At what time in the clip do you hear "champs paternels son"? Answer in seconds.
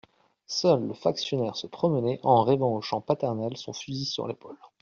2.81-3.71